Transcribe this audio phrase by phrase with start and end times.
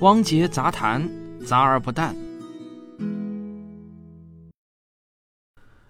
[0.00, 1.08] 汪杰杂谈，
[1.46, 2.14] 杂而不淡。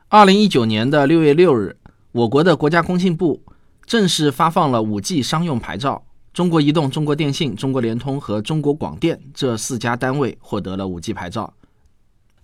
[0.07, 1.77] 二零一九年的六月六日，
[2.13, 3.43] 我国的国家工信部
[3.85, 6.05] 正式发放了五 G 商用牌照。
[6.33, 11.53] 中国移动、中国电信、中国联通和中国广电这四家单位获得了五 G 牌照。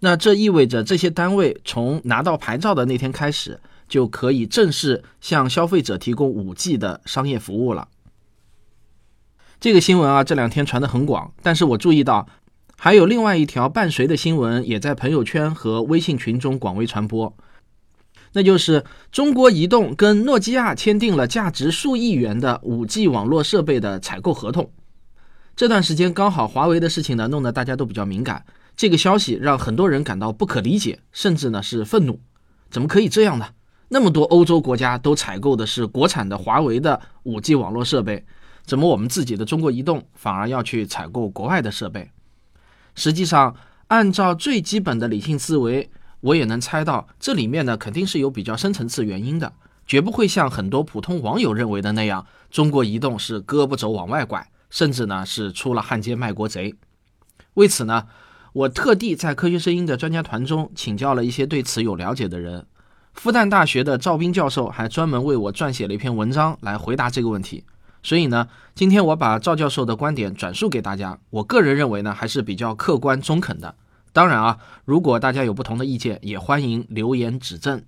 [0.01, 7.87] 那这意味着这些单位从拿到牌照的那天开始，就可以正式向消费者提供五 G 的商业服务了。
[9.63, 12.27] 这个新闻啊，这两天传得很广，但是我注意到，
[12.77, 17.33] 还有另外一条伴随的新闻也在朋友圈和微信群中广为传播，
[18.33, 24.69] 那就是中国移动跟诺基亚签订了价值数亿元的 5G 网络设备的采购合同。
[25.55, 28.45] 这段时间刚好华为的事情呢，弄得大家都比较敏感，
[28.75, 32.19] 这个消息让很多人感到不可理解，甚至呢是愤怒，
[32.69, 33.47] 怎么可以这样呢？
[33.91, 38.27] 那么多欧洲国家都采购的是国产的华为的 5G 网络设备。
[38.65, 42.11] 怎么我们自己的中国移动反而要去采购国外的设备？
[42.95, 43.57] 实际上，
[43.89, 49.53] 按照最基本的理性思维，我也能猜到这里面呢肯定是有比较深层次原因的，
[49.87, 56.75] 绝不会像很多普通网友认为的那样，中国移动是胳膊肘往外拐，甚至呢是出了汉奸卖国贼。
[57.55, 58.07] 为此呢，
[58.53, 62.67] 我特地在科学声音的专家团中请教了一些对此有了解的人，
[63.15, 67.65] 复旦大学的赵斌教授还专门为我撰写了一篇文章来回答这个问题。
[68.03, 71.19] 所以呢，今天我把赵教授的观点转述给大家。
[71.31, 73.75] 我个人认为呢，还是比较客观中肯的。
[74.13, 77.83] 当然啊，如果大家有不同的意见，也欢迎留言指正。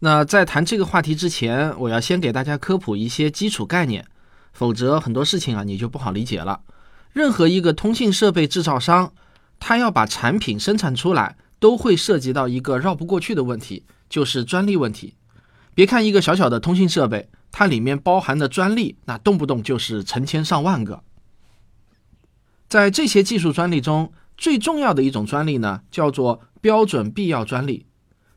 [0.00, 4.04] 那在谈这个话题之前，我要先给大家科普一些基础概念，
[4.52, 6.60] 否则很多事情啊，你就不好理解了。
[7.12, 9.12] 任何一个通信设备制造商，
[9.60, 15.14] 他要把产品生产出来，都会涉及到一个绕不过去的问题，就是专利问题。
[15.74, 21.02] 别看一个小小的通信设备，它里面包含的专利，那动不动就是成千上万个。
[22.68, 27.86] 在这些技术专利中，最重要的一种专利呢，叫做标准必要专利。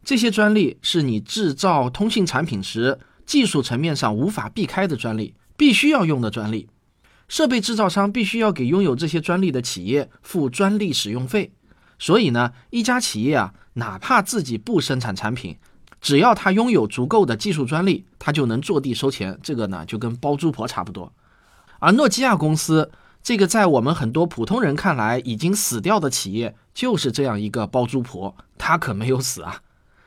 [0.03, 6.67] 这些专利是你制造通信产品时，技术层面上无法避开的专利，必须要用的专利。
[7.27, 11.51] 设备制造商必须要给拥有这些专利的企业付专利使用费，
[11.97, 15.57] 所以呢，一家企业啊，哪怕自己不生产产品，
[15.99, 19.39] 只要他拥有足够的技术专利，他就能坐地收钱。
[19.41, 21.11] 这个呢，就跟包租婆差不多。
[21.79, 22.91] 而诺基亚公司
[23.23, 29.61] 这个在我们很多普通人看来已经死掉的企业，就是这样一个包租婆，他可没有死啊。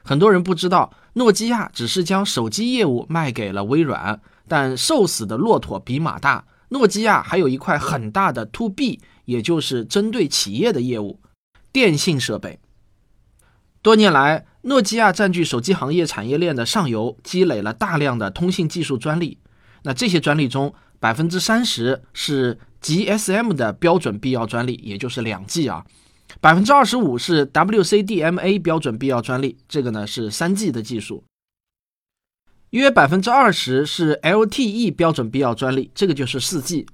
[0.04, 6.44] 很多人不知道，诺基亚只是将手机业务卖给了微软，但瘦死的骆驼比马大。
[6.70, 11.20] 诺基亚还有一块很大的 To B，也就是针对企业的业务，
[11.72, 12.58] 电信设备。
[13.80, 19.38] 多年来，诺基亚占据手机行业产业链的上游，积累了大量的通信技术专利。
[19.84, 25.84] 那这些专利中，百分之三十是 GSM 的标准必要专利，也就是两 G 啊；
[26.40, 31.24] 百分之二十五是 WCDMA 标准必要专利，这个呢是三 G 的技术。
[32.70, 36.86] 约百分之二十是 LTE 标准必要专利，这个就是四 G。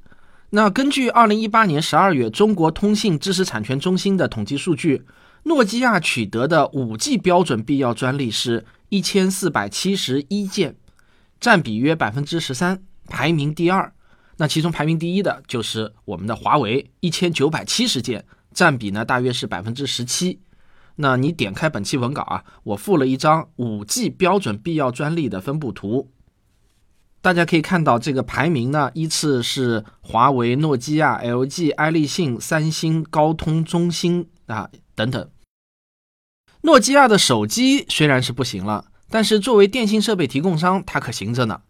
[0.50, 5.02] 那根据二零一八年十二月中国通信知识产权中心的统计数据，
[5.42, 10.76] 诺基亚取得的五 G 标准必要专利是一千四百七十一件，
[11.40, 13.92] 占比约百分之十三，排名第二。
[14.36, 20.38] 那其中排名第一的就是我们的华为，一千九百七十件，占比呢大约是百分之十七。
[20.96, 26.12] 那你点开本期文稿啊，我附了一张五 G 标准必要专利的分布图，
[27.20, 35.28] 大家可以看到这个排名呢，依次是华为、诺基亚、LG、爱立信、三星、高通、中兴啊等等。
[36.60, 41.62] 诺基亚的手机虽然是不行了，但是作为电信设备提供商，它可行着呢。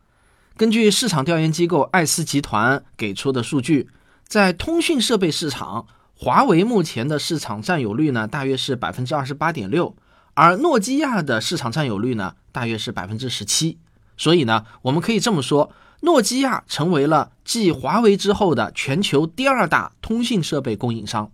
[0.57, 3.89] 根据市场调研机构艾思集团给出的数据，
[4.29, 5.87] 在通讯设备市场。
[6.17, 9.97] 华为目前的市场占有率呢，大约是百分之二十八点六，
[10.35, 13.79] 而诺基亚的市场占有率呢，大约是百分之十七。
[14.17, 15.73] 所以呢，我们可以这么说，
[16.03, 21.31] 诺基亚成为了继华为之后的全球第二大通信设备供应商。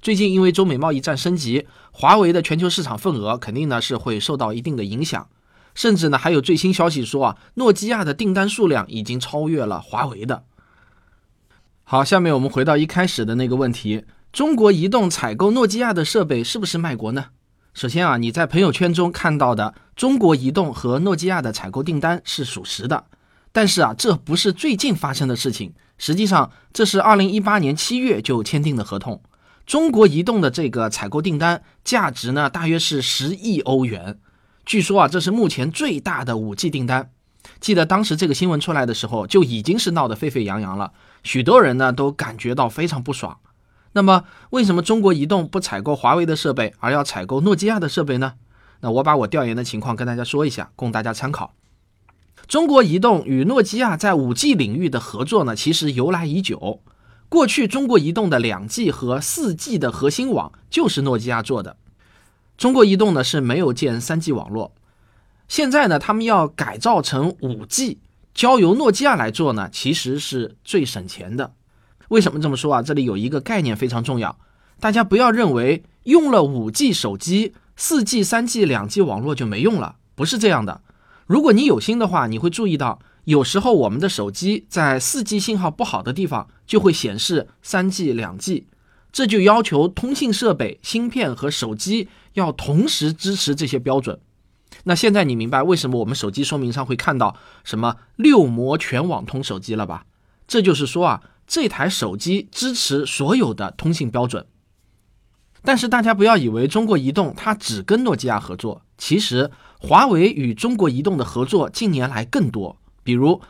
[0.00, 5.28] 最近因为中美贸易战升级，华为的全球市场份额肯定呢是会受到一定的影响，
[5.74, 10.44] 甚至呢还有最新消息说啊，诺基亚的订单数量已经超越了华为的。
[11.88, 17.26] 好，下面我们回到一开始的那个问题：中国移动采购诺基亚的设备是不是卖国呢？
[17.74, 23.04] 首先啊，你在朋友圈中看到的中国移动和诺基亚的采购订单是属实的，
[23.52, 25.74] 但是啊，这不是最近发生的事情。
[25.96, 29.22] 实际上，这是二零一八年七月就签订的合同。
[29.64, 34.18] 中国移动的这个采购订单价值呢，大约是十亿欧元。
[34.64, 37.10] 据说啊，这是目前最大的五 G 订单。
[37.60, 43.38] 记得当时这个新闻出来的时候，就已经是闹得沸沸扬扬了，许多人呢都感觉到非常不爽。
[43.92, 48.34] 那么，为什么中国移动不采购华为的设备，而要采购诺基亚的设备呢？
[48.80, 51.54] 那我把我调研的情况跟大家说一下，供大家参考。
[52.46, 56.80] 中国移动与诺基亚在五 G 领域的合作呢，其实由来已久。
[57.28, 61.76] 过去，中国移动的两 G 和四 G 的核心网就是诺基亚做的。
[62.58, 64.72] 中国移动呢是没有建三 G 网络，
[65.48, 67.98] 现在呢他们要改造成五 G，
[68.34, 71.52] 交由诺基亚来做呢，其实是最省钱的。
[72.08, 72.82] 为什么这么说啊？
[72.82, 74.38] 这里有一个概念非常重要，
[74.80, 80.80] 大家不要认为用了五 G 手机，四 G、三 G、两 G 网络就没用了，不是这样的。
[81.26, 82.98] 如果你有心的话，你会注意到。
[83.24, 86.12] 有时候我们的手机在 4G 信号不好的。
[86.12, 88.68] 地方就会显示 3G、两 G，
[89.10, 94.20] 这就要求通信设备、芯片和手机要同时支持这些标准。
[94.88, 100.06] 那现在你明白为什么我们手机说明上会看到什么六模全网通手机了吧？
[100.46, 104.46] 这就是说啊，这台手机支持所有的通信标准。
[105.62, 109.50] 但是大家不要以为中国移动它只跟诺基亚合作，其实
[109.80, 112.78] 华为与中国移动的合作近年来更多。
[113.02, 113.42] 比如，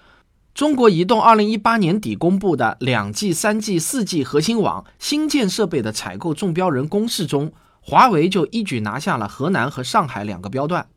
[0.54, 10.88] 中国移动二零一八年底公布的两 G、三 G、四 G 核心网新建设备的采购中标人公示中，华为就一举拿下了河南和上海两个标段。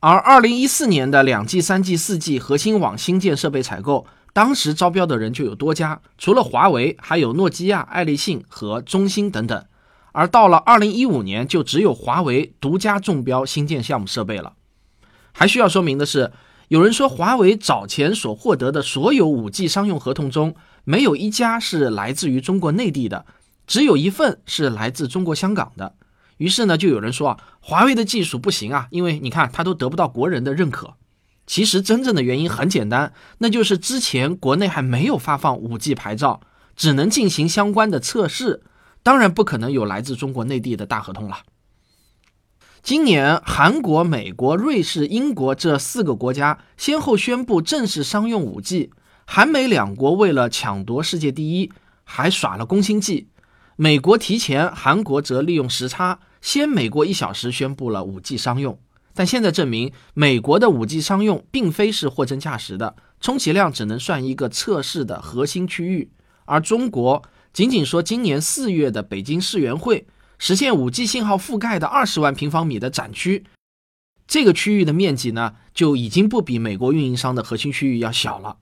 [0.00, 9.64] 而二零一四年的两 G、三 G、四 G 核心网新建设备采购，当时招标的人就有多家，除了华为，还有诺基亚、爱立信和中兴等等。
[10.12, 14.52] 而到了二零一五年，就只有华为独家中标新建项目设备了。
[15.32, 16.32] 还需要说明的是。
[16.68, 23.24] 有人说，华为早前所获得的所有五 G 商用合同中，没有一家是来自于中国内地的，
[23.68, 25.94] 只有一份是来自中国香港的。
[26.38, 30.94] 于是呢，就有人说啊，华为的技术不行啊，因为你看它都得不到国人的认可。
[31.46, 36.40] 其实真正的原因很简单，那就是之前国内还没有发放五 G 牌照，
[36.74, 38.62] 只能进行相关的测试，
[39.02, 41.38] 当然不可能有来自中国内地的大合同了。
[42.82, 48.90] 今年，韩国、美国、瑞士、英国这四个国家先后宣布正式商用 5G。
[49.24, 51.72] 韩美两国为了抢夺世界第一，
[52.04, 53.28] 还耍了攻心计。
[53.78, 58.78] 美国提前，韩国则利用时差，先美国一小时宣布了 5G 商用。
[59.12, 66.10] 但现在证明，美国的 5G 商用并非是货真价实的，充其量只能算一个测试的核心区域。
[66.46, 70.06] 而中国仅仅说，今年四月的北京世园会。
[70.38, 73.44] 实现 5G 信号覆盖的二十万平方米的展区，
[74.26, 78.58] 这个区域的面积呢，就已经不比美国运营商的核心区域要小了。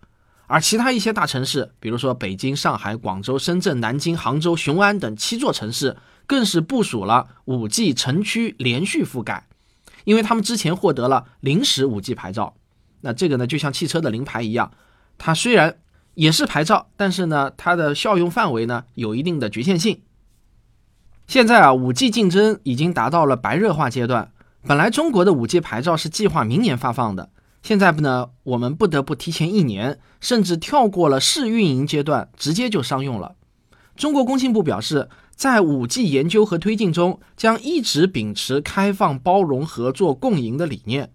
[0.54, 5.96] 而其他一些大城市，比如说北京、上海、广州、深圳、南京、杭州、雄安等七座城市，
[6.28, 9.48] 更是部署了 5G 城区连续覆盖，
[10.04, 12.54] 因为他们之前获得了临时 5G 牌照。
[13.00, 14.70] 那这个呢，就像汽车的临牌一样，
[15.18, 15.76] 它虽然
[16.14, 20.02] 也是牌照，但是呢，它的效用范围呢，有一定的局限性。
[21.26, 24.30] 现在啊，五 G 竞争已经达到了白热化阶段。
[24.68, 27.30] 本来中国的五 G 牌照是计划明年发放的，
[27.64, 33.36] 现在呢，我们不得不提前一年，甚至跳过了试运营阶段，直接就商用了。
[33.96, 41.10] 中国工信部表示，在五 G 研究和推进中，将一直秉持开放、包容、合作、共赢的理念。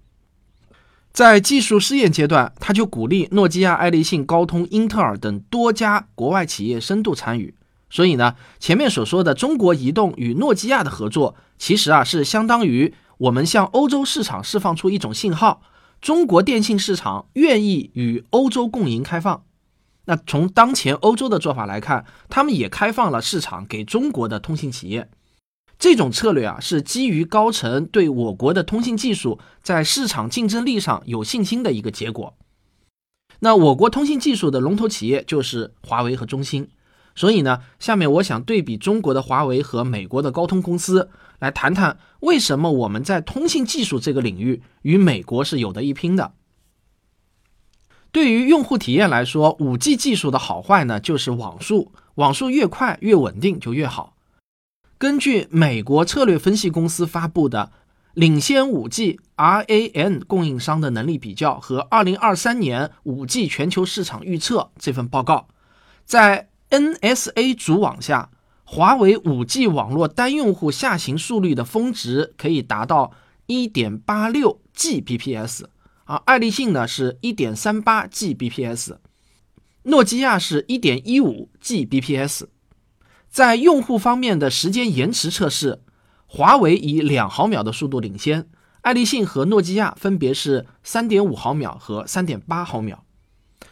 [1.12, 7.54] 在技术试验阶段，他就鼓励诺基亚、爱立信、高通、英特尔等多家国外企业深度参与。
[7.92, 15.62] 所以呢，前面所说的中国移动与诺基亚的合作，其实啊是相当于我们向欧洲市场释放出一种信号：
[16.02, 19.44] 中国电信市场愿意与欧洲共赢开放。
[20.06, 25.10] 那从当前欧洲的做法来看，他们也开放了市场给中国的通信企业。
[25.78, 32.36] 这种策略啊，是基于高层对我国的通信技术在市场竞争力上有信心的一个结果。
[33.40, 36.70] 那我国通信技术的龙头企业就是华为和中兴。
[37.16, 46.34] 所以呢，下面我想对比中国的华为和美国的高通公司，来谈谈为什么我们在通信技术这个领域与美国是有的一拼的。
[48.12, 54.16] 对于用户体验来说，五 G 技术的好坏呢，就是网速，网速越快越稳定就越好。
[54.98, 57.72] 根据美国策略分析公司发布的
[58.16, 65.48] 《领先五 G RAN 供应商的能力比较和二零二三年五 G 全球市场预测》这份报告，
[66.04, 68.30] 在 NSA 主网下，
[68.64, 73.12] 华为 5G 网络单用户下行速率的峰值可以达到
[73.48, 75.64] 1.86 Gbps，
[76.06, 78.98] 而爱立信呢是1.38 Gbps，
[79.84, 82.44] 诺基亚是1.15 Gbps。
[83.30, 85.82] 在用户方面的时间延迟测试，
[86.28, 88.48] 华为以两毫秒的速度领先，
[88.82, 93.04] 爱立信和诺基亚分别是三点五毫秒和三点八毫秒。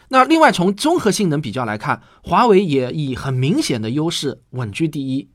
[0.10, 5.30] 那另外从综合性能比较来看，华为也以很明显的优势稳居第一。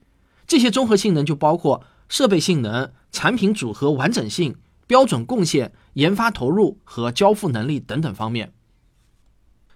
[0.46, 8.54] 这些综合性能就包括设备性能、产品组合完整性、标准贡献、研发投入和交付能力等等方面。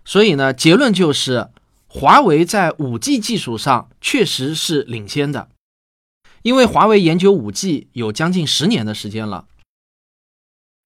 [0.05, 1.51] 所以呢，结论就是，
[1.87, 5.51] 华为在五 G 技术上确实是领先的，
[6.43, 9.47] 因为华为研究五 G 有将近十年的时间了，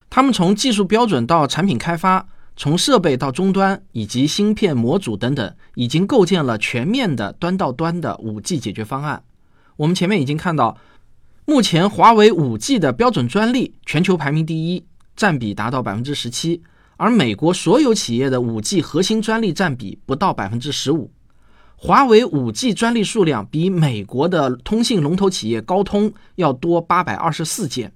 [0.09, 2.29] 他们从技术标准到产品开发。
[2.61, 9.23] 从设备到终端以及芯片模组等等，已经构建了全面的端到端的五 G 解决方案。
[9.79, 10.77] 我们前面已经看到，
[11.47, 14.85] 目前华为五 G 的标准专利全球排名第一，
[15.17, 16.63] 占比达到百分之十七，
[16.99, 21.11] 而美国所有企业的五 G 核心专利占比不到百分之十五。
[21.77, 27.95] 华为五 G 专利数量比美国的通信龙头企业高通要多八百二十四件。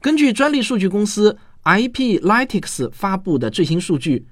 [0.00, 1.38] 根据专利数据公司。
[1.64, 4.26] IP Lytics 发布的最新数据，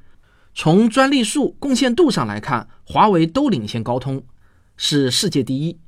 [0.54, 4.22] 从专利数、贡献度上来看，华为都领先高通，
[4.76, 5.78] 是世界第一。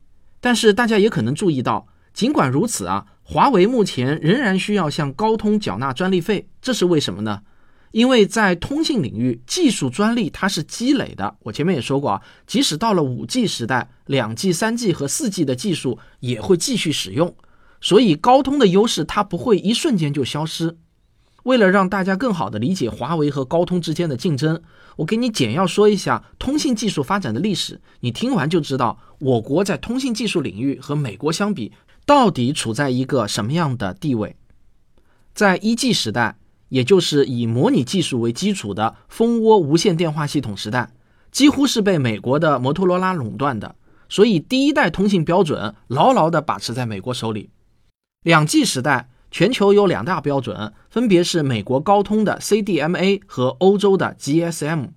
[0.40, 7.42] 但是大家也可能注意到，尽管如此啊，华为目前仍然需要向高通缴纳专利费，这是为什么呢？
[7.92, 11.36] 因为在通信领域，技术专利它是积累的。
[11.40, 17.34] 我前面也说过啊，即使到了五 G 时代，两 G、三 G 和四 G 的技术也会继续使用，
[17.80, 20.76] 所以高通的优势它不会一瞬间就消失。
[21.44, 24.62] 为了让大家更好的理解华为和高通之间的竞争，
[24.96, 27.80] 我给你简要说一下通信技术发展的历史。
[28.00, 31.72] 你听完就知道我国在通信技术领域和美国相比，
[32.04, 34.36] 到底处在一个什么样的地位。
[35.32, 36.36] 在一 G 时代，
[36.68, 40.92] 也就是以模拟技术为基础的蜂窝无线电话系统时代，
[41.30, 43.76] 几乎是被美国的摩托罗拉垄断的，
[44.08, 47.48] 所以第一代通信标准牢牢地把持在美国手里。
[48.22, 49.08] 两 G 时代。
[49.30, 54.88] 全球有两大标准，分别是美国高通的 CDMA 和欧洲的 GSM。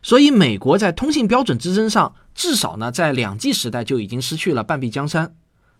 [0.00, 5.34] 所以，美国在通信标准之争上，至少呢在两 G 时代就已经失去了半壁江山。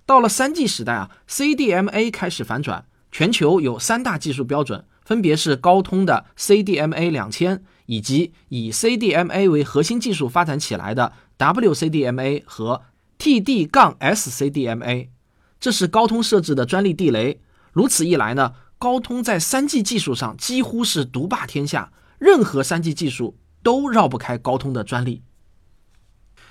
[0.04, 12.82] 到了三 G 时代啊，CDMA 开始反转，全球有三大技术标准，分别是高通的 CDMA 两千，以及以 CDMA 为核心技术发展起来的 WCDMA 和
[13.18, 15.08] TD 杠 SCDMA。
[15.60, 17.40] 这是高通设置的专利地雷。
[17.72, 25.22] 如此一来呢，高通在三 G 技术上几乎是独霸天下，任何三 G 技术都绕不开高通的专利。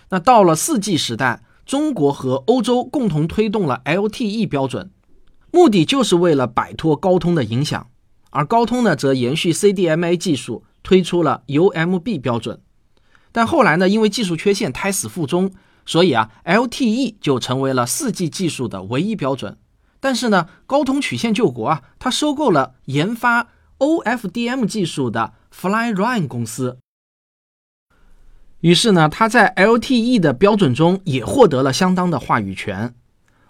[0.10, 4.92] 那到了四 G 时代，中国和欧洲共同推动了 LTE 标准，
[5.52, 7.88] 目的就是为了摆脱高通的影响。
[8.32, 12.62] 而高通呢，则延续 CDMA 技术，推出了 UMB 标准。
[13.32, 15.52] 但后来呢，因为技术缺陷，胎死腹中，
[15.86, 19.58] 所以啊，LTE 就成为了四 G 技术的唯一标准。
[20.02, 26.80] 但是呢，高通曲线救国啊，他收购了研发 OFDM 技术的 Flyrun 公司。
[28.60, 32.94] 于是呢，他在 LTE 的标准中也获得了相当的话语权。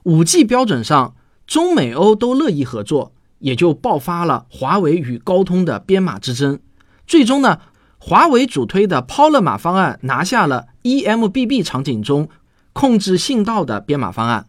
[0.04, 1.16] 五 G 标准上，
[1.48, 6.60] 中美欧都乐意合作，也就爆发了华为与高通的编码之争。
[7.08, 7.60] 最终呢，
[7.98, 12.30] 华为主推的 Polar 码方案拿下了 eMBB 场景中
[12.74, 14.48] 控制信道的编码方案。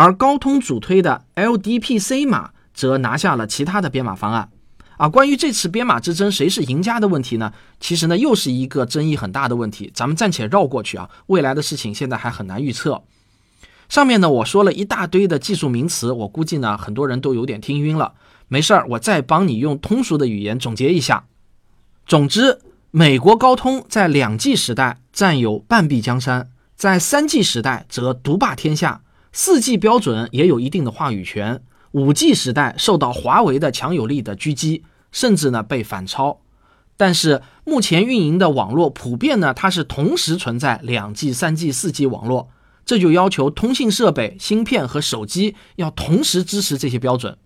[0.00, 4.48] 而高通主推的 LDPC 码则拿下了其他的编码方案。
[4.96, 7.52] 啊，关于这次编码之争谁是赢家的问题呢？
[7.80, 9.90] 其实呢，又是一个争议很大的问题。
[9.92, 13.02] 咱们暂且绕过去啊，未来的事情现在还很难预测。
[13.88, 18.14] 上面呢，我说了一大堆的技术名词，我估计呢，很多人都有点听晕了。
[18.46, 21.24] 没事儿，我再帮你用通俗的语言总结一下。
[22.06, 22.60] 总之，
[22.92, 29.02] 美国高通在两 G 时代占有半壁江山，在三 G 时代则独霸天下。
[29.40, 36.40] 四 G 标准也有一定的话语权，五 G 时代受到华为的强有力的狙击，甚至呢被反超。
[36.96, 42.48] 但是目前运营的网络普遍呢，它是同时存在两 G、三 G、四 G 网络，
[42.84, 47.38] 这就要求通信设备、芯片和手机要同时支持这些标准，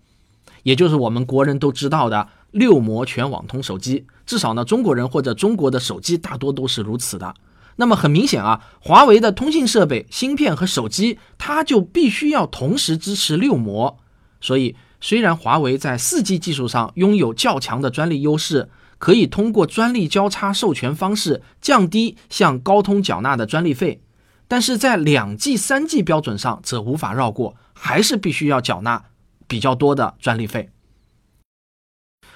[0.62, 4.06] 也就是我们国人都知道的六模全网通手机。
[4.24, 7.34] 至少呢，中国人或者中国的手机大多都是如此的。
[7.76, 13.98] 那么很明显啊，华为的通信设备、芯片和手机，它就必须要同时支持六模。
[14.40, 24.02] 所以，虽然华为在四 G 技术上拥有较强的专利优势，可以通过专利交叉授权方式降低向高通缴纳的专利费，
[24.46, 29.06] 但是在两 G、三 G 标准上则无法绕过，还是必须要缴纳
[29.48, 30.70] 比较多的专利费。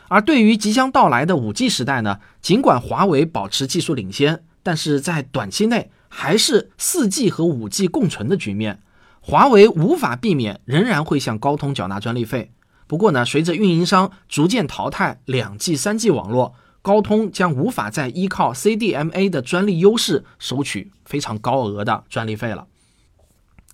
[0.09, 4.45] 而对于即将到来的五 G 时代呢，尽管华为保持技术领先。
[4.67, 8.83] 但是在短期内还是四 G 和五 G 共存的局面，
[9.21, 12.51] 华为无法避免仍然会向高通缴纳专利费。
[12.89, 22.67] 不过呢，随着运营商逐渐淘汰两 G、三 G 网络，高通将无法再依靠 CDMA 的专利优势收取非常高额的专利费了。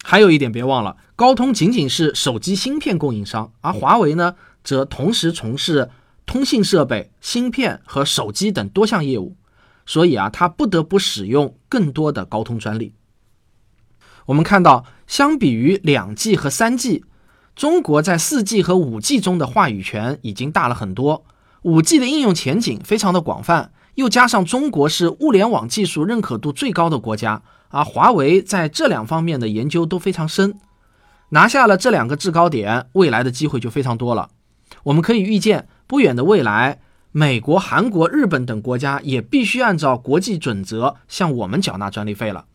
[0.04, 5.88] 还有一点别忘了，高通仅仅是手机芯片供应商，而华为呢，则同时从事
[6.26, 9.37] 通信设备、芯片和手机等多项业务，
[9.92, 12.94] 所以啊，它不得不使用更多的高通专利。
[14.25, 17.04] 我们看到，相比于两 G 和三 G。
[17.54, 21.26] 中国在四 G 和五 G 中的话语权已经大了很多，
[21.61, 30.58] 五 G 的应用前景非常的广泛，又加上中国是物联网技术认可度最高的国家，而华为在这两方面的研究都非常深，
[31.28, 34.30] 拿下了这两个制高点，未来的机会就非常多了。
[34.84, 36.80] 我们可以预见，不远的未来，
[37.12, 42.47] 美国、韩国、日本等国家也必须按照国际准则向我们缴纳专利费了。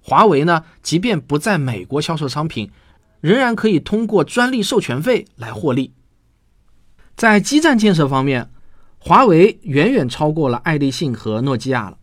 [0.00, 2.70] 华为呢，即便不在美国销售商品。
[3.22, 5.94] 仍然可以通过专利授权费来获利。
[7.16, 8.50] 在基站建设方面，
[8.98, 11.96] 华为远远超过了爱立信和诺基亚了，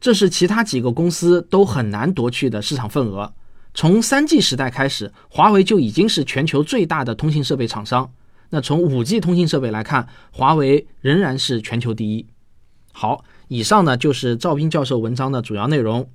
[0.00, 3.34] 这是其他几个公司都很难夺去的市场份额。
[3.74, 8.10] 从三 G 时代开始，华为就已经是全球最大的通信设备厂商。
[8.54, 12.26] 那从五 G 通信设备来看，华为仍然是全球第一。
[12.92, 16.10] 好，以上呢就是赵斌教授文章的主要内容，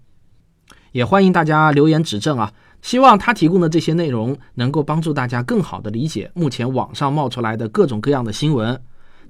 [0.92, 2.54] 也欢迎大家留言指正啊。
[2.84, 8.80] 希望他提供的这些内容能够帮助大家更好的理解目前网上冒出来的各种各样的新闻。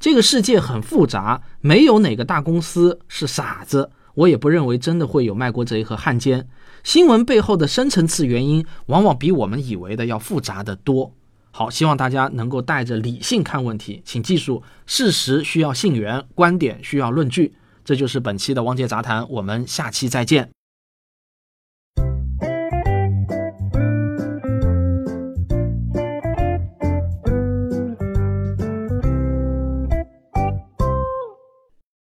[0.02, 3.90] 这个世界很复杂，没有哪个大公司是傻子。
[4.16, 6.46] 我也不认为真的会有卖国贼和汉奸。
[6.84, 11.14] 新闻背后的深层次原因，往往比我们以为的要复杂的多。
[11.58, 17.52] 好，希望大家能够带着理性看问题，请记住：事实需要信源，观点需要论据。
[17.84, 20.57] 这就是本期的汪杰杂谈，我们下期再见。